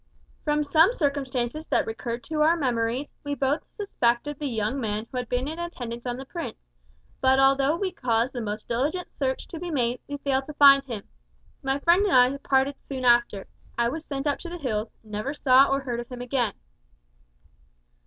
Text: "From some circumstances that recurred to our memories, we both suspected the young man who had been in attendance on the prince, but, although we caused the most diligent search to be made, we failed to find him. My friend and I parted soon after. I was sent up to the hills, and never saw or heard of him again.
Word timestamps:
"From 0.43 0.63
some 0.63 0.93
circumstances 0.93 1.67
that 1.67 1.85
recurred 1.85 2.23
to 2.23 2.41
our 2.41 2.57
memories, 2.57 3.13
we 3.23 3.35
both 3.35 3.69
suspected 3.71 4.39
the 4.39 4.47
young 4.47 4.79
man 4.81 5.05
who 5.11 5.17
had 5.17 5.29
been 5.29 5.47
in 5.47 5.59
attendance 5.59 6.07
on 6.07 6.17
the 6.17 6.25
prince, 6.25 6.57
but, 7.21 7.37
although 7.39 7.75
we 7.75 7.91
caused 7.91 8.33
the 8.33 8.41
most 8.41 8.67
diligent 8.67 9.09
search 9.11 9.47
to 9.49 9.59
be 9.59 9.69
made, 9.69 10.01
we 10.07 10.17
failed 10.17 10.47
to 10.47 10.55
find 10.55 10.83
him. 10.85 11.03
My 11.61 11.77
friend 11.77 12.03
and 12.07 12.15
I 12.15 12.35
parted 12.37 12.77
soon 12.89 13.05
after. 13.05 13.45
I 13.77 13.89
was 13.89 14.03
sent 14.03 14.25
up 14.25 14.39
to 14.39 14.49
the 14.49 14.57
hills, 14.57 14.89
and 15.03 15.11
never 15.11 15.35
saw 15.35 15.69
or 15.71 15.81
heard 15.81 15.99
of 15.99 16.09
him 16.11 16.23
again. 16.23 16.53